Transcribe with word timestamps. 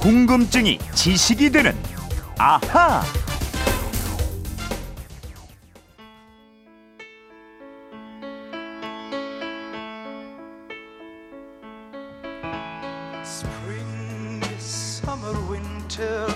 궁금증이 0.00 0.78
지식이 0.94 1.50
되는 1.50 1.76
아하. 2.38 3.02
Spring, 13.22 14.42
summer, 14.58 15.36
winter, 15.50 16.26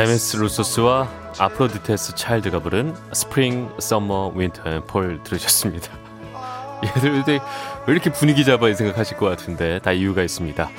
데미스 0.00 0.38
루소스와 0.38 1.10
Aphrodite's 1.38 2.14
Child가 2.14 2.60
부른 2.60 2.96
Spring, 3.12 3.68
Summer, 3.78 4.32
Winter 4.34 4.70
and 4.70 4.93
Fall 4.93 5.24
들으셨습니다. 5.24 5.92
얘들 6.96 7.22
왜 7.28 7.38
이렇게 7.86 8.10
분위기 8.10 8.42
잡아 8.46 8.72
생각하실 8.72 9.18
것 9.18 9.26
같은데 9.26 9.78
다 9.80 9.92
이유가 9.92 10.22
있습니다. 10.22 10.70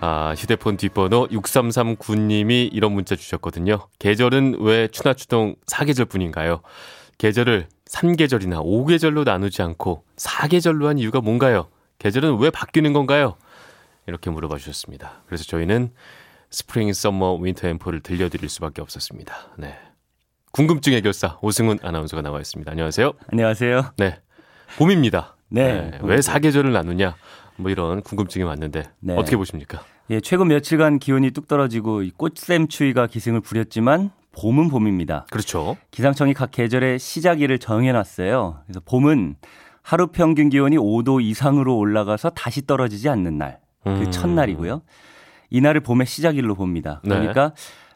아, 0.00 0.34
휴대폰 0.36 0.76
뒷번호 0.76 1.28
6339님이 1.28 2.68
이런 2.70 2.92
문자 2.92 3.16
주셨거든요. 3.16 3.88
계절은 3.98 4.58
왜 4.60 4.88
춘하추동 4.88 5.56
사계절뿐인가요? 5.66 6.60
계절을 7.16 7.68
3계절이나 7.86 8.62
5계절로 8.62 9.24
나누지 9.24 9.62
않고 9.62 10.04
4계절로 10.16 10.84
한 10.84 10.98
이유가 10.98 11.22
뭔가요? 11.22 11.68
계절은 11.98 12.36
왜 12.40 12.50
바뀌는 12.50 12.92
건가요? 12.92 13.36
이렇게 14.06 14.28
물어봐 14.28 14.58
주셨습니다. 14.58 15.22
그래서 15.24 15.44
저희는 15.44 15.92
Spring, 16.50 16.92
Summer, 16.92 17.34
Winter 17.34 17.68
and 17.68 17.78
Fall을 17.78 18.00
들려드릴 18.00 18.48
수밖에 18.48 18.82
없었습니다. 18.82 19.34
네. 19.58 19.74
궁금증 20.52 20.94
해결사 20.94 21.38
오승훈 21.42 21.78
아나운서가 21.82 22.22
나와 22.22 22.40
있습니다. 22.40 22.70
안녕하세요. 22.70 23.12
안녕하세요. 23.30 23.92
네. 23.98 24.20
봄입니다. 24.78 25.36
네. 25.48 25.98
왜 26.02 26.22
사계절을 26.22 26.72
나누냐? 26.72 27.14
뭐 27.56 27.70
이런 27.70 28.02
궁금증이 28.02 28.44
왔는데 28.44 28.84
네. 29.00 29.16
어떻게 29.16 29.36
보십니까? 29.36 29.82
예, 30.10 30.20
최근 30.20 30.48
며칠간 30.48 30.98
기온이 30.98 31.30
뚝 31.30 31.48
떨어지고 31.48 32.02
이 32.02 32.10
꽃샘 32.10 32.68
추위가 32.68 33.06
기승을 33.06 33.40
부렸지만 33.40 34.10
봄은 34.32 34.68
봄입니다. 34.68 35.26
그렇죠. 35.30 35.76
기상청이 35.90 36.34
각 36.34 36.50
계절의 36.50 36.98
시작일을 36.98 37.58
정해놨어요. 37.58 38.62
그래서 38.66 38.80
봄은 38.84 39.36
하루 39.82 40.08
평균 40.08 40.48
기온이 40.48 40.76
5도 40.76 41.22
이상으로 41.22 41.76
올라가서 41.76 42.30
다시 42.30 42.66
떨어지지 42.66 43.08
않는 43.08 43.38
날, 43.38 43.60
그 43.84 43.90
음. 43.90 44.10
첫날이고요. 44.10 44.82
이날을 45.50 45.80
봄의 45.80 46.06
시작일로 46.06 46.54
봅니다. 46.54 47.00
네. 47.04 47.10
그러니까 47.10 47.52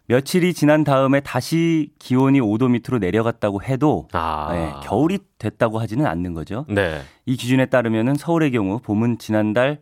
며칠이 0.06 0.54
지난 0.54 0.82
다음에 0.82 1.20
다시 1.20 1.92
기온이 2.00 2.40
5도 2.40 2.68
밑으로 2.70 2.98
내려갔다고 2.98 3.62
해도 3.62 4.08
아. 4.12 4.48
예, 4.52 4.86
겨울이 4.86 5.18
됐다고 5.38 5.78
하지는 5.78 6.04
않는 6.06 6.34
거죠. 6.34 6.66
네. 6.68 7.00
이 7.26 7.36
기준에 7.36 7.66
따르면은 7.66 8.16
서울의 8.16 8.50
경우 8.50 8.80
봄은 8.80 9.18
지난달 9.18 9.80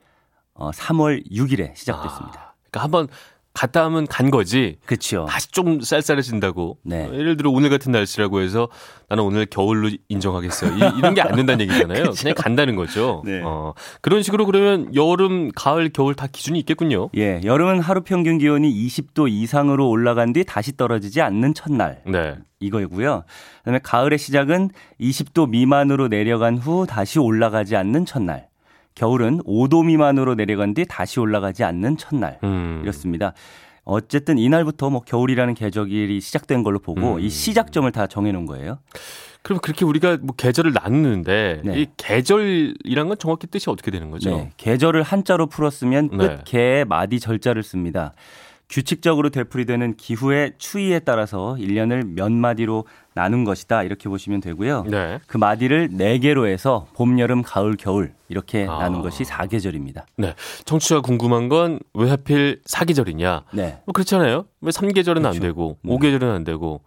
어, 0.52 0.70
3월 0.70 1.30
6일에 1.30 1.74
시작됐습니다. 1.74 2.40
아, 2.40 2.52
그러니까 2.70 2.82
한번 2.82 3.08
갔다 3.58 3.84
하면 3.86 4.06
간 4.06 4.30
거지. 4.30 4.76
그렇죠. 4.86 5.26
다시 5.28 5.50
좀 5.50 5.80
쌀쌀해진다고. 5.80 6.78
네. 6.84 7.06
어, 7.06 7.12
예를 7.12 7.36
들어 7.36 7.50
오늘 7.50 7.70
같은 7.70 7.90
날씨라고 7.90 8.40
해서 8.40 8.68
나는 9.08 9.24
오늘 9.24 9.46
겨울로 9.46 9.90
인정하겠어요. 10.08 10.76
이, 10.76 11.00
런 11.00 11.14
게 11.14 11.22
안 11.22 11.34
된다는 11.34 11.62
얘기잖아요. 11.66 12.10
그냥 12.16 12.34
간다는 12.36 12.76
거죠. 12.76 13.22
네. 13.24 13.40
어, 13.44 13.74
그런 14.00 14.22
식으로 14.22 14.46
그러면 14.46 14.94
여름, 14.94 15.50
가을, 15.50 15.88
겨울 15.92 16.14
다 16.14 16.28
기준이 16.30 16.56
있겠군요. 16.60 17.10
예, 17.16 17.40
여름은 17.42 17.80
하루 17.80 18.02
평균 18.02 18.38
기온이 18.38 18.72
20도 18.86 19.28
이상으로 19.28 19.88
올라간 19.88 20.34
뒤 20.34 20.44
다시 20.44 20.76
떨어지지 20.76 21.20
않는 21.20 21.54
첫날. 21.54 22.00
네. 22.06 22.36
이거고요. 22.60 23.24
그다음에 23.58 23.80
가을의 23.82 24.18
시작은 24.18 24.70
20도 25.00 25.48
미만으로 25.48 26.06
내려간 26.06 26.58
후 26.58 26.86
다시 26.88 27.18
올라가지 27.18 27.74
않는 27.74 28.06
첫날. 28.06 28.46
겨울은 28.98 29.38
5도 29.44 29.86
미만으로 29.86 30.34
내려간 30.34 30.74
뒤 30.74 30.84
다시 30.84 31.20
올라가지 31.20 31.62
않는 31.62 31.96
첫날. 31.98 32.40
음. 32.42 32.80
이렇습니다. 32.82 33.32
어쨌든 33.84 34.38
이날부터 34.38 34.90
뭐 34.90 35.02
겨울이라는 35.02 35.54
계절이 35.54 36.20
시작된 36.20 36.64
걸로 36.64 36.80
보고 36.80 37.14
음. 37.14 37.20
이 37.20 37.30
시작점을 37.30 37.90
다 37.92 38.08
정해 38.08 38.32
놓은 38.32 38.44
거예요. 38.44 38.80
그럼 39.42 39.60
그렇게 39.60 39.84
우리가 39.84 40.18
뭐 40.20 40.34
계절을 40.36 40.72
나누는데 40.72 41.62
네. 41.64 41.80
이 41.80 41.86
계절이란 41.96 43.08
건 43.08 43.16
정확히 43.18 43.46
뜻이 43.46 43.70
어떻게 43.70 43.92
되는 43.92 44.10
거죠? 44.10 44.30
네, 44.30 44.50
계절을 44.56 45.04
한자로 45.04 45.46
풀었으면 45.46 46.10
네. 46.10 46.16
끝 46.16 46.44
개의 46.44 46.84
마디 46.84 47.20
절자를 47.20 47.62
씁니다. 47.62 48.14
규칙적으로 48.68 49.30
되풀이되는 49.30 49.96
기후의 49.96 50.52
추이에 50.58 50.98
따라서 50.98 51.56
1년을 51.58 52.06
몇 52.14 52.30
마디로 52.30 52.84
나눈 53.14 53.44
것이다. 53.44 53.82
이렇게 53.82 54.08
보시면 54.08 54.40
되고요. 54.40 54.84
네. 54.88 55.18
그 55.26 55.38
마디를 55.38 55.88
네 55.92 56.18
개로 56.18 56.46
해서 56.46 56.86
봄, 56.94 57.18
여름, 57.18 57.42
가을, 57.42 57.76
겨울 57.76 58.12
이렇게 58.28 58.66
아. 58.68 58.78
나눈 58.78 59.00
것이 59.02 59.24
사계절입니다. 59.24 60.06
네. 60.16 60.34
청취자가 60.66 61.00
궁금한 61.00 61.48
건 61.48 61.80
왜 61.94 62.10
하필 62.10 62.60
사계절이냐? 62.66 63.44
네. 63.52 63.80
뭐 63.86 63.92
그렇잖아요. 63.92 64.44
왜 64.60 64.70
3계절은 64.70 65.16
안 65.16 65.22
그렇죠. 65.22 65.40
되고 65.40 65.78
네. 65.82 65.96
5계절은 65.96 66.22
안 66.34 66.44
되고 66.44 66.82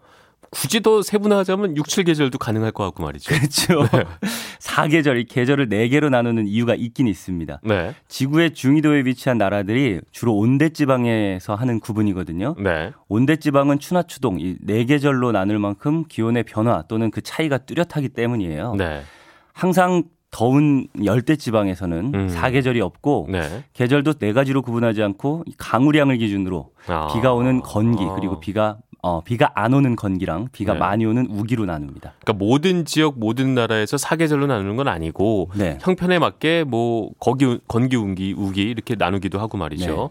굳이 0.52 0.82
더 0.82 1.00
세분화하자면 1.00 1.78
6, 1.78 1.86
7계절도 1.86 2.38
가능할 2.38 2.72
것 2.72 2.84
같고 2.84 3.02
말이죠. 3.02 3.34
그렇죠. 3.34 3.88
사계절, 4.60 5.18
이 5.18 5.24
계절을 5.24 5.70
네 5.70 5.88
개로 5.88 6.10
나누는 6.10 6.46
이유가 6.46 6.74
있긴 6.74 7.08
있습니다. 7.08 7.60
네. 7.64 7.94
지구의 8.08 8.52
중위도에 8.52 9.04
위치한 9.06 9.38
나라들이 9.38 10.00
주로 10.10 10.36
온대지방에서 10.36 11.54
하는 11.54 11.80
구분이거든요. 11.80 12.56
네. 12.58 12.92
온대지방은 13.08 13.78
추나 13.78 14.02
추동 14.02 14.38
이네 14.38 14.84
계절로 14.84 15.32
나눌 15.32 15.58
만큼 15.58 16.04
기온의 16.06 16.44
변화 16.44 16.82
또는 16.86 17.10
그 17.10 17.22
차이가 17.22 17.56
뚜렷하기 17.56 18.10
때문이에요. 18.10 18.74
네. 18.76 19.02
항상 19.54 20.02
더운 20.30 20.86
열대 21.02 21.36
지방에서는 21.36 22.12
음. 22.14 22.28
사계절이 22.28 22.80
없고 22.80 23.28
네. 23.30 23.64
계절도 23.72 24.14
네 24.14 24.32
가지로 24.32 24.60
구분하지 24.62 25.02
않고 25.02 25.44
이 25.46 25.54
강우량을 25.56 26.18
기준으로 26.18 26.70
아. 26.88 27.08
비가 27.12 27.32
오는 27.32 27.60
건기 27.60 28.04
그리고 28.16 28.40
비가 28.40 28.78
어 29.04 29.20
비가 29.20 29.50
안 29.56 29.74
오는 29.74 29.96
건기랑 29.96 30.48
비가 30.52 30.74
네. 30.74 30.78
많이 30.78 31.04
오는 31.04 31.26
우기로 31.28 31.66
나눕니다. 31.66 32.14
그러니까 32.20 32.44
모든 32.44 32.84
지역 32.84 33.18
모든 33.18 33.54
나라에서 33.54 33.96
사계절로 33.96 34.46
나누는 34.46 34.76
건 34.76 34.86
아니고 34.86 35.50
네. 35.56 35.76
형편에 35.80 36.20
맞게 36.20 36.64
뭐 36.64 37.10
거기 37.18 37.58
건기 37.66 37.96
운기 37.96 38.32
우기 38.32 38.62
이렇게 38.62 38.94
나누기도 38.94 39.40
하고 39.40 39.58
말이죠. 39.58 40.10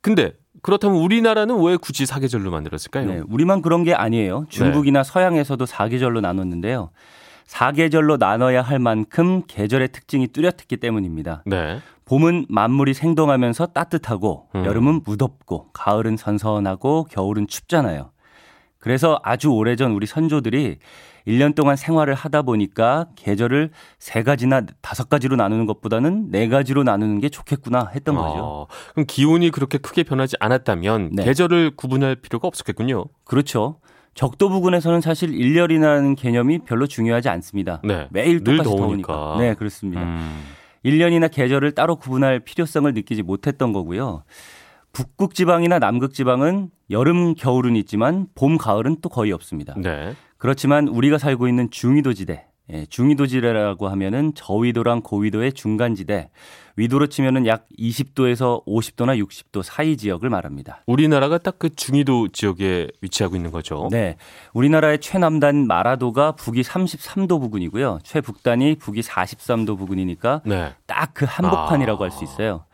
근데 0.00 0.32
그렇다면 0.62 0.98
우리나라는 0.98 1.60
왜 1.60 1.76
굳이 1.76 2.06
사계절로 2.06 2.52
만들었을까요? 2.52 3.06
네, 3.06 3.22
우리만 3.28 3.62
그런 3.62 3.82
게 3.82 3.94
아니에요. 3.94 4.46
중국이나 4.48 5.02
서양에서도 5.02 5.66
사계절로 5.66 6.20
나눴는데요. 6.20 6.90
사계절로 7.46 8.16
나눠야 8.16 8.62
할 8.62 8.78
만큼 8.78 9.42
계절의 9.46 9.88
특징이 9.88 10.28
뚜렷했기 10.28 10.76
때문입니다. 10.76 11.42
네. 11.46 11.80
봄은 12.06 12.46
만물이 12.48 12.94
생동하면서 12.94 13.66
따뜻하고 13.66 14.48
음. 14.54 14.64
여름은 14.64 15.02
무덥고 15.04 15.70
가을은 15.72 16.16
선선하고 16.16 17.04
겨울은 17.10 17.46
춥잖아요. 17.46 18.10
그래서 18.78 19.18
아주 19.22 19.48
오래전 19.48 19.92
우리 19.92 20.06
선조들이 20.06 20.78
1년 21.26 21.54
동안 21.54 21.74
생활을 21.74 22.12
하다 22.12 22.42
보니까 22.42 23.06
계절을 23.16 23.70
세 23.98 24.22
가지나 24.22 24.66
다섯 24.82 25.08
가지로 25.08 25.36
나누는 25.36 25.64
것보다는 25.64 26.30
네 26.30 26.48
가지로 26.48 26.82
나누는 26.82 27.20
게 27.20 27.30
좋겠구나 27.30 27.90
했던 27.94 28.14
거죠. 28.14 28.34
어, 28.36 28.66
그럼 28.92 29.06
기온이 29.08 29.50
그렇게 29.50 29.78
크게 29.78 30.02
변하지 30.02 30.36
않았다면 30.38 31.10
네. 31.14 31.24
계절을 31.24 31.76
구분할 31.76 32.16
필요가 32.16 32.46
없었겠군요. 32.46 33.06
그렇죠. 33.24 33.78
적도 34.12 34.50
부근에서는 34.50 35.00
사실 35.00 35.34
일렬이라는 35.34 36.14
개념이 36.14 36.60
별로 36.60 36.86
중요하지 36.86 37.30
않습니다. 37.30 37.80
네. 37.82 38.06
매일 38.10 38.44
늘 38.44 38.58
똑같이 38.58 38.76
더우니까. 38.76 39.12
더우니까. 39.12 39.36
네, 39.40 39.54
그렇습니다. 39.54 40.02
음. 40.02 40.42
1년이나 40.84 41.30
계절을 41.30 41.72
따로 41.72 41.96
구분할 41.96 42.40
필요성을 42.40 42.92
느끼지 42.92 43.22
못했던 43.22 43.72
거고요. 43.72 44.24
북극 44.92 45.34
지방이나 45.34 45.78
남극 45.78 46.14
지방은 46.14 46.70
여름, 46.90 47.34
겨울은 47.34 47.76
있지만 47.76 48.28
봄, 48.34 48.56
가을은 48.56 48.98
또 49.02 49.08
거의 49.08 49.32
없습니다. 49.32 49.74
네. 49.76 50.14
그렇지만 50.38 50.88
우리가 50.88 51.18
살고 51.18 51.48
있는 51.48 51.70
중위도 51.70 52.12
지대, 52.12 52.46
예, 52.72 52.86
중위도 52.86 53.26
지대라고 53.26 53.88
하면은 53.88 54.32
저위도랑 54.34 55.02
고위도의 55.02 55.52
중간지대, 55.52 56.30
위도로 56.76 57.06
치면은 57.06 57.46
약 57.46 57.66
20도에서 57.78 58.64
50도나 58.66 59.22
60도 59.22 59.62
사이 59.62 59.96
지역을 59.96 60.28
말합니다. 60.28 60.82
우리나라가 60.86 61.38
딱 61.38 61.54
그 61.64 61.74
중위도 61.74 62.28
지역에 62.28 62.88
위치하고 63.00 63.36
있는 63.36 63.50
거죠. 63.50 63.88
네. 63.90 64.16
우리나라의 64.52 65.00
최남단 65.00 65.66
마라도가 65.66 66.32
북위 66.32 66.60
33도 66.60 67.40
부근이고요. 67.40 68.00
최북단이 68.02 68.74
북위 68.74 69.00
43도 69.00 69.78
부근이니까 69.78 70.42
네. 70.44 70.74
딱그 70.86 71.24
한복판이라고 71.26 72.04
아. 72.04 72.06
할수 72.06 72.24
있어요. 72.24 72.64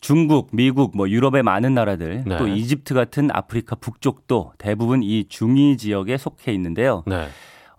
중국, 0.00 0.50
미국, 0.52 0.96
뭐 0.96 1.08
유럽의 1.08 1.42
많은 1.42 1.74
나라들, 1.74 2.22
네. 2.24 2.36
또 2.36 2.46
이집트 2.46 2.94
같은 2.94 3.30
아프리카 3.32 3.74
북쪽도 3.74 4.52
대부분 4.56 5.02
이 5.02 5.24
중위 5.28 5.76
지역에 5.76 6.16
속해 6.16 6.52
있는데요. 6.52 7.02
네. 7.06 7.26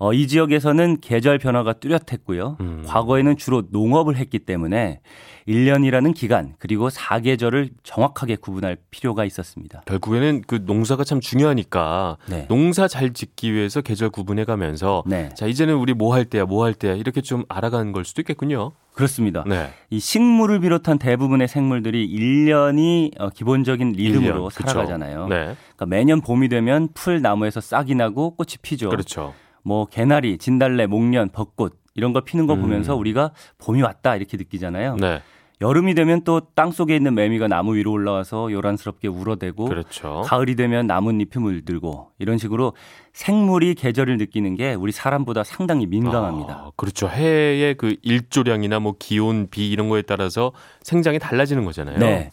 어, 0.01 0.13
이 0.13 0.28
지역에서는 0.28 1.01
계절 1.01 1.38
변화가 1.40 1.74
뚜렷했고요. 1.74 2.56
음. 2.62 2.84
과거에는 2.88 3.36
주로 3.36 3.63
농업을 3.69 4.16
했기 4.16 4.40
때문에 4.40 5.01
1년이라는 5.46 6.13
기간 6.16 6.54
그리고 6.57 6.90
사계절을 6.90 7.72
정확하게 7.84 8.38
구분할 8.38 8.78
필요가 8.92 9.25
있었습니다. 9.25 9.81
결국에는 9.86 10.44
그 10.48 10.62
농사가 10.66 11.04
참 11.04 11.19
중요하니까 11.19 12.18
네. 12.30 12.46
농사 12.48 12.88
잘 12.88 13.12
짓기 13.13 13.54
위해서 13.54 13.81
계절 13.81 14.10
구분해 14.10 14.46
가면서 14.46 15.04
네. 15.06 15.30
자 15.36 15.48
이제는 15.48 15.75
우리 15.75 15.94
뭐 15.94 16.13
할 16.13 16.24
때야 16.25 16.46
뭐 16.46 16.63
할 16.63 16.74
때야 16.74 16.94
이렇게 16.94 17.19
좀 17.22 17.44
알아가는 17.50 17.92
걸 17.92 18.06
수도 18.06 18.22
있겠군요. 18.22 18.72
그렇습니다. 18.94 19.44
네. 19.48 19.69
이 19.90 20.00
식물을 20.00 20.60
비롯한 20.62 20.98
대부분의 20.98 21.48
생물들이 21.48 22.07
1년이 22.10 23.19
어, 23.19 23.30
기본적인 23.30 23.94
리듬으로 23.94 24.50
1년, 24.50 24.56
그쵸. 24.56 24.69
살아가잖아요. 24.69 25.28
네. 25.28 25.36
그러니까 25.75 25.86
매년 25.88 26.22
봄이 26.22 26.48
되면 26.50 26.88
풀 26.94 27.22
나무에서 27.22 27.60
싹이 27.60 27.96
나고 27.96 28.36
꽃이 28.36 28.56
피죠. 28.62 28.90
그렇죠. 28.90 29.34
뭐 29.64 29.86
개나리, 29.86 30.38
진달래, 30.38 30.88
목련, 30.88 31.30
벚꽃 31.30 31.78
이런 31.96 32.14
거 32.14 32.22
피는 32.22 32.48
거 32.48 32.54
음. 32.54 32.62
보면서 32.62 32.96
우리가 32.96 33.32
봄이 33.58 33.82
왔다 33.82 34.16
이렇게 34.16 34.38
느끼잖아요. 34.38 34.96
네. 34.98 35.22
여름이 35.62 35.94
되면 35.94 36.24
또 36.24 36.40
땅 36.56 36.72
속에 36.72 36.96
있는 36.96 37.16
매미가 37.16 37.50
나무 37.50 37.76
위로 37.76 37.92
올라와서 37.92 38.50
요란스럽게 38.50 39.10
울어대고 39.10 39.66
그렇죠. 39.66 40.22
가을이 40.26 40.56
되면 40.56 40.88
나뭇잎이 40.88 41.42
물들고 41.42 42.12
이런 42.18 42.38
식으로 42.38 42.74
생물이 43.12 43.76
계절을 43.76 44.18
느끼는 44.18 44.56
게 44.56 44.74
우리 44.74 44.94
사람보다 44.94 45.44
상당히 45.44 45.86
민감합니다. 45.86 46.54
아, 46.54 46.72
그렇죠. 46.78 47.10
해의 47.10 47.76
그 47.76 47.98
일조량이나 48.04 48.80
뭐 48.80 48.96
기온, 48.98 49.48
비 49.52 49.70
이런 49.70 49.90
거에 49.90 50.02
따라서 50.02 50.54
생장이 50.84 51.20
달라지는 51.20 51.66
거잖아요. 51.66 51.98
네. 52.00 52.32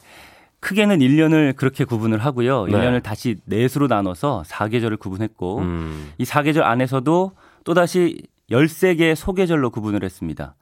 크게는 0.61 0.99
1년을 0.99 1.57
그렇게 1.57 1.85
구분을 1.85 2.19
하고요. 2.19 2.67
네. 2.67 2.73
1년을 2.73 3.03
다시 3.03 3.37
넷으로 3.45 3.87
나눠서 3.87 4.45
사계절을 4.47 4.97
구분했고 4.97 5.59
음. 5.59 6.13
이 6.19 6.25
사계절 6.25 6.65
안에서도 6.65 7.33
또다시 7.65 8.23
13개의 8.51 9.15
소계절로 9.15 9.71
구분을 9.71 10.03
했습니다. 10.03 10.55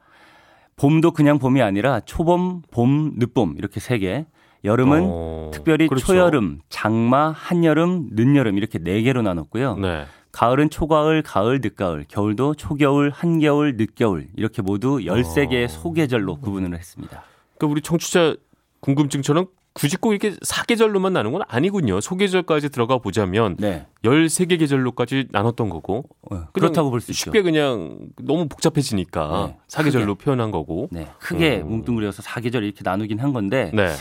봄도 0.75 1.11
그냥 1.11 1.39
봄이 1.39 1.61
아니라 1.61 2.01
초봄, 2.01 2.63
봄, 2.71 3.13
늦봄 3.17 3.55
이렇게 3.57 3.79
세 3.79 3.97
개. 3.97 4.25
여름은 4.63 5.01
어, 5.05 5.51
특별히 5.53 5.87
그렇죠. 5.87 6.07
초여름, 6.07 6.59
장마, 6.69 7.29
한여름, 7.29 8.09
늦여름 8.13 8.57
이렇게 8.57 8.79
네 8.79 9.01
개로 9.03 9.21
나눴고요. 9.21 9.77
네. 9.77 10.05
가을은 10.31 10.69
초가을, 10.69 11.21
가을, 11.21 11.61
늦가을, 11.61 12.05
겨울도 12.09 12.55
초겨울, 12.55 13.11
한겨울, 13.11 13.77
늦겨울 13.77 14.27
이렇게 14.35 14.61
모두 14.61 14.97
13개의 14.97 15.65
어. 15.65 15.67
소계절로 15.67 16.37
구분을 16.37 16.75
했습니다. 16.77 17.23
그러니까 17.57 17.71
우리 17.71 17.81
청취자 17.81 18.35
궁금증처럼 18.81 19.47
굳이 19.75 19.97
꼭 19.97 20.13
이렇게 20.13 20.33
사계절로만 20.41 21.11
나눈 21.11 21.33
건 21.33 21.41
아니군요. 21.49 21.99
소계절까지 21.99 22.69
들어가 22.69 22.97
보자면 22.97 23.57
네. 23.59 23.85
13개 24.05 24.57
계절로까지 24.57 25.27
나눴던 25.31 25.69
거고. 25.69 26.05
어, 26.31 26.45
그렇다고 26.53 26.89
볼 26.91 27.01
수 27.01 27.11
있죠. 27.11 27.25
쉽게 27.25 27.41
그냥 27.41 27.99
너무 28.23 28.47
복잡해지니까 28.47 29.47
네, 29.49 29.57
사계절로 29.67 30.15
표현한 30.15 30.51
거고. 30.51 30.87
네. 30.91 31.07
크게 31.19 31.57
음. 31.57 31.67
뭉뚱그려서 31.69 32.21
사계절 32.21 32.63
이렇게 32.63 32.81
나누긴 32.85 33.19
한 33.19 33.33
건데 33.33 33.69
네. 33.73 33.93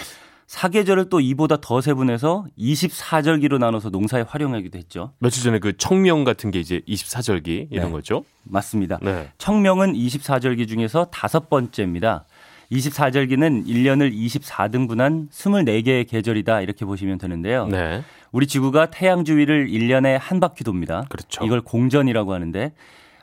사계절을 0.47 1.09
또 1.09 1.19
이보다 1.21 1.57
더 1.61 1.81
세분해서 1.81 2.47
24절기로 2.57 3.59
나눠서 3.59 3.89
농사에 3.89 4.23
활용하기도 4.23 4.79
했죠. 4.79 5.13
며칠 5.19 5.43
전에 5.43 5.59
그 5.59 5.77
청명 5.77 6.23
같은 6.23 6.53
게 6.53 6.61
이제 6.61 6.83
24절기 6.87 7.69
이런 7.73 7.87
네. 7.87 7.91
거죠. 7.93 8.25
맞습니다. 8.45 8.99
네. 9.03 9.31
청명은 9.39 9.95
24절기 9.95 10.69
중에서 10.69 11.07
다섯 11.07 11.49
번째입니다. 11.49 12.27
24절기는 12.73 13.67
1년을 13.67 14.13
24등분한 14.13 15.31
24개의 15.31 16.09
계절이다 16.09 16.61
이렇게 16.61 16.85
보시면 16.85 17.19
되는데요. 17.19 17.67
네. 17.67 18.03
우리 18.33 18.47
지구가 18.47 18.87
태양 18.91 19.25
주위를 19.25 19.69
1년에 19.69 20.19
한 20.21 20.41
바퀴 20.41 20.65
돕니다. 20.65 21.05
그렇죠. 21.09 21.45
이걸 21.45 21.61
공전이라고 21.61 22.33
하는데 22.33 22.73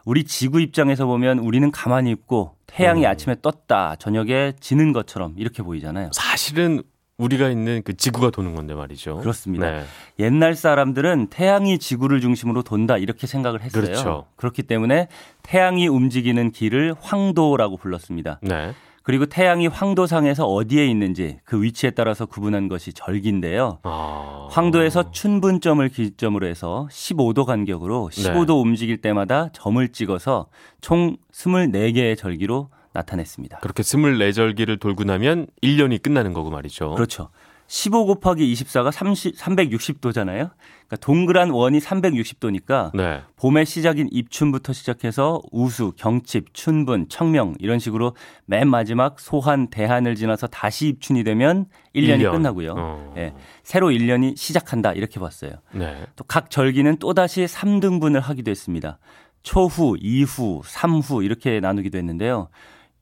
우리 0.05 0.23
지구 0.23 0.61
입장에서 0.61 1.05
보면 1.05 1.39
우리는 1.39 1.69
가만히 1.71 2.11
있고 2.11 2.55
태양이 2.65 3.05
음. 3.05 3.09
아침에 3.09 3.35
떴다 3.41 3.97
저녁에 3.97 4.53
지는 4.59 4.93
것처럼 4.93 5.35
이렇게 5.37 5.63
보이잖아요. 5.63 6.09
사실은 6.13 6.81
우리가 7.17 7.49
있는 7.49 7.83
그 7.83 7.95
지구가 7.95 8.31
도는 8.31 8.55
건데 8.55 8.73
말이죠. 8.73 9.17
그렇습니다. 9.17 9.69
네. 9.69 9.83
옛날 10.19 10.55
사람들은 10.55 11.27
태양이 11.27 11.77
지구를 11.77 12.19
중심으로 12.19 12.63
돈다 12.63 12.97
이렇게 12.97 13.27
생각을 13.27 13.61
했어요. 13.61 13.83
그렇죠. 13.83 14.25
그렇기 14.37 14.63
때문에 14.63 15.07
태양이 15.43 15.87
움직이는 15.87 16.51
길을 16.51 16.95
황도라고 16.99 17.77
불렀습니다. 17.77 18.39
네. 18.41 18.73
그리고 19.03 19.25
태양이 19.25 19.67
황도상에서 19.67 20.45
어디에 20.45 20.85
있는지 20.87 21.39
그 21.43 21.61
위치에 21.61 21.91
따라서 21.91 22.25
구분한 22.25 22.67
것이 22.67 22.93
절기인데요. 22.93 23.79
아. 23.83 24.47
황도에서 24.51 25.11
춘분점을 25.11 25.87
기점으로 25.89 26.45
해서 26.47 26.87
15도 26.91 27.45
간격으로 27.45 28.09
네. 28.11 28.33
15도 28.33 28.61
움직일 28.61 29.01
때마다 29.01 29.49
점을 29.53 29.87
찍어서 29.87 30.47
총 30.81 31.17
24개의 31.31 32.17
절기로 32.17 32.69
나타냈습니다. 32.93 33.59
그렇게 33.59 33.83
24절기를 33.83 34.79
돌고 34.79 35.05
나면 35.05 35.47
1년이 35.63 36.01
끝나는 36.01 36.33
거고 36.33 36.49
말이죠. 36.49 36.95
그렇죠. 36.95 37.29
15 37.71 38.05
곱하기 38.05 38.53
24가 38.53 38.91
30, 38.91 39.37
360도잖아요. 39.37 40.51
그러니까 40.87 40.97
동그란 40.99 41.51
원이 41.51 41.79
360도니까 41.79 42.91
네. 42.93 43.21
봄의 43.37 43.65
시작인 43.65 44.09
입춘부터 44.11 44.73
시작해서 44.73 45.41
우수, 45.53 45.93
경칩, 45.95 46.53
춘분, 46.53 47.07
청명 47.07 47.55
이런 47.59 47.79
식으로 47.79 48.13
맨 48.45 48.67
마지막 48.67 49.21
소한, 49.21 49.69
대한을 49.69 50.15
지나서 50.15 50.47
다시 50.47 50.89
입춘이 50.89 51.23
되면 51.23 51.65
1년이 51.95 52.09
일 52.09 52.23
년. 52.23 52.33
끝나고요. 52.33 52.75
어. 52.77 53.13
예, 53.15 53.33
새로 53.63 53.87
1년이 53.87 54.35
시작한다 54.35 54.91
이렇게 54.91 55.21
봤어요. 55.21 55.51
네. 55.71 55.95
또각 56.17 56.49
절기는 56.49 56.97
또다시 56.97 57.45
3등분을 57.45 58.19
하기도 58.19 58.51
했습니다. 58.51 58.99
초후, 59.43 59.95
이후, 60.01 60.61
삼후 60.65 61.23
이렇게 61.23 61.61
나누기도 61.61 61.97
했는데요. 61.97 62.49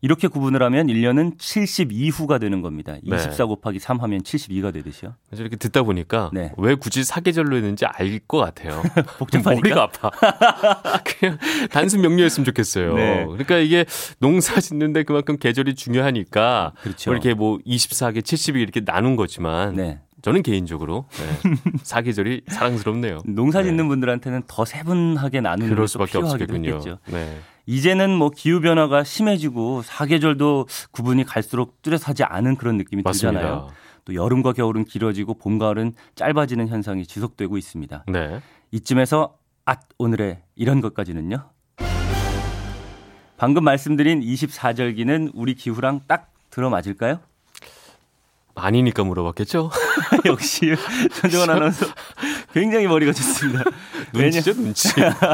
이렇게 0.02 0.28
구분을 0.28 0.64
하면 0.64 0.88
1년은 0.88 1.38
72후가 1.38 2.40
되는 2.40 2.62
겁니다. 2.62 2.96
네. 3.04 3.16
24 3.18 3.46
곱하기 3.46 3.80
3 3.80 3.98
하면 4.00 4.22
72가 4.24 4.72
되듯이요. 4.74 5.14
그래서 5.28 5.42
이렇게 5.44 5.56
듣다 5.58 5.84
보니까 5.84 6.30
네. 6.34 6.52
왜 6.58 6.76
굳이 6.76 7.04
사계절로 7.04 7.56
했는지 7.58 7.86
알 7.86 8.20
것 8.28 8.38
같아요. 8.38 8.82
복잡하니까? 9.20 9.56
머리가 9.62 9.84
아파. 9.84 10.10
그냥 11.04 11.38
단순 11.72 12.02
명료했으면 12.02 12.46
좋겠어요. 12.46 12.94
네. 12.96 13.26
그러니까 13.26 13.58
이게 13.58 13.86
농사 14.20 14.60
짓는데 14.60 15.04
그만큼 15.04 15.38
계절이 15.38 15.76
중요하니까 15.76 16.74
그렇죠. 16.82 17.10
뭐 17.10 17.16
이렇게 17.16 17.34
뭐 17.34 17.58
24개, 17.66 18.20
70이 18.20 18.58
이렇게 18.60 18.82
나눈 18.82 19.16
거지만 19.16 19.76
네. 19.76 20.00
저는 20.22 20.44
개인적으로 20.44 21.06
네. 21.12 21.54
사계절이 21.84 22.42
사랑스럽네요. 22.48 23.20
농사 23.26 23.64
짓는 23.64 23.78
네. 23.86 23.88
분들한테는 23.88 24.44
더 24.48 24.66
세분하게 24.66 25.42
나누는 25.42 25.70
그럴 25.70 25.88
수밖에 25.88 26.12
필요하기도 26.14 26.44
없겠군요. 26.56 26.98
네. 27.08 27.38
이제는 27.70 28.10
뭐 28.10 28.32
기후 28.32 28.62
변화가 28.62 29.04
심해지고 29.04 29.84
사계절도 29.84 30.66
구분이 30.90 31.24
갈수록 31.24 31.80
뚜렷하지 31.84 32.24
않은 32.24 32.56
그런 32.56 32.78
느낌이 32.78 33.04
맞습니다. 33.04 33.40
들잖아요. 33.42 33.68
또 34.06 34.16
여름과 34.16 34.54
겨울은 34.54 34.86
길어지고 34.86 35.36
봄 35.36 35.60
가을은 35.60 35.94
짧아지는 36.16 36.68
현상이 36.68 37.06
지속되고 37.06 37.60
있습니다. 37.60 38.06
네. 38.08 38.42
이쯤에서 38.72 39.38
앗 39.66 39.82
오늘의 40.00 40.42
이런 40.56 40.82
것까지는요. 40.82 41.48
방금 43.38 43.64
말씀드린 43.64 44.22
24절기는 44.22 45.30
우리 45.36 45.54
기후랑 45.54 46.02
딱 46.08 46.32
들어맞을까요? 46.50 47.20
아니니까 48.56 49.04
물어봤겠죠? 49.04 49.70
역시 50.26 50.74
전정원 51.22 51.52
아나운서 51.52 51.86
굉장히 52.54 52.88
머리가 52.88 53.14
좋습니다. 53.14 53.64
눈치죠, 54.14 54.54
눈치. 54.54 54.90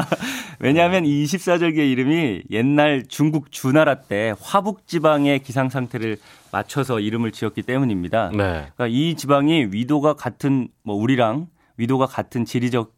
왜냐하면 0.58 1.04
이 1.06 1.24
24절기의 1.24 1.90
이름이 1.90 2.42
옛날 2.50 3.04
중국 3.08 3.50
주나라 3.50 3.96
때 3.96 4.34
화북 4.40 4.86
지방의 4.86 5.40
기상 5.40 5.68
상태를 5.68 6.18
맞춰서 6.52 7.00
이름을 7.00 7.32
지었기 7.32 7.62
때문입니다. 7.62 8.30
네. 8.30 8.36
그러니까 8.36 8.86
이 8.88 9.14
지방이 9.14 9.68
위도가 9.70 10.14
같은 10.14 10.68
뭐 10.82 10.96
우리랑 10.96 11.48
위도가 11.76 12.06
같은 12.06 12.44
지리적 12.44 12.94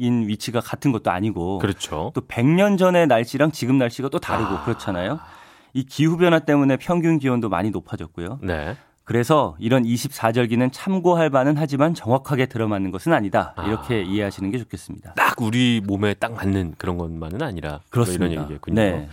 인 0.00 0.28
위치가 0.28 0.60
같은 0.60 0.92
것도 0.92 1.10
아니고 1.10 1.58
그렇죠. 1.58 2.12
또 2.14 2.20
100년 2.20 2.78
전의 2.78 3.08
날씨랑 3.08 3.50
지금 3.50 3.78
날씨가 3.78 4.10
또 4.10 4.20
다르고 4.20 4.48
아. 4.48 4.64
그렇잖아요. 4.64 5.18
이 5.74 5.84
기후 5.84 6.16
변화 6.16 6.38
때문에 6.38 6.76
평균 6.76 7.18
기온도 7.18 7.48
많이 7.48 7.70
높아졌고요. 7.70 8.38
네. 8.42 8.76
그래서 9.08 9.56
이런 9.58 9.84
24절기는 9.84 10.68
참고할 10.70 11.30
바는 11.30 11.56
하지만 11.56 11.94
정확하게 11.94 12.44
들어맞는 12.44 12.90
것은 12.90 13.14
아니다. 13.14 13.54
이렇게 13.66 13.94
아. 13.94 13.98
이해하시는 14.00 14.50
게 14.50 14.58
좋겠습니다. 14.58 15.14
딱 15.14 15.40
우리 15.40 15.80
몸에 15.82 16.12
딱 16.12 16.34
맞는 16.34 16.74
그런 16.76 16.98
것만은 16.98 17.40
아니라 17.40 17.70
뭐 17.70 17.80
그렇습니다. 17.88 18.26
이런 18.26 18.44
얘기겠군요. 18.44 18.74
네. 18.74 19.08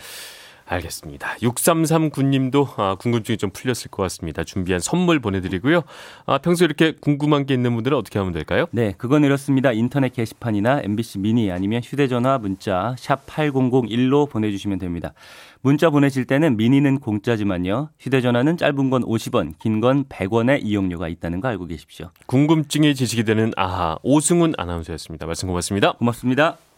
알겠습니다. 0.68 1.36
6339님도 1.42 2.80
아, 2.80 2.96
궁금증이 2.96 3.38
좀 3.38 3.52
풀렸을 3.52 3.90
것 3.92 4.04
같습니다. 4.04 4.44
준비한 4.44 4.80
선물 4.80 5.20
보내드리고요. 5.20 5.82
아, 6.26 6.38
평소 6.40 6.66
이렇게 6.66 6.94
궁금한 7.00 7.46
게 7.46 7.54
있는 7.54 7.74
분들은 7.76 7.96
어떻게 7.98 8.18
하면 8.20 8.34
될까요? 8.34 8.66
네, 8.72 8.94
그건 8.98 9.24
이렇습니다. 9.24 9.72
인터넷 9.72 10.12
게시판이나 10.14 10.82
MBC 10.84 11.20
미니 11.20 11.52
아니면 11.52 11.82
휴대전화 11.84 12.40
문자 12.40 12.96
샵 12.98 13.26
8001로 13.28 14.30
보내주시면 14.30 14.80
됩니다. 14.80 15.14
문자 15.62 15.90
보내실 15.90 16.26
때는 16.26 16.58
미니는 16.58 17.00
공짜지만요. 17.00 17.90
휴대전화는 18.00 18.58
짧은 18.58 18.90
건 18.90 19.04
50원, 19.04 19.54
긴 19.60 19.82
건 19.82 20.06
100원의 20.06 20.62
이용료가 20.64 21.08
있다는 21.10 21.42
거 21.42 21.48
알고 21.50 21.66
계십시오. 21.68 22.10
궁금증이 22.28 22.96
지식이 22.96 23.24
되는 23.24 23.52
아하 23.58 23.98
오승훈 24.04 24.54
아나운서였습니다. 24.58 25.26
말씀 25.26 25.48
고맙습니다. 25.48 25.94
고맙습니다. 25.94 26.65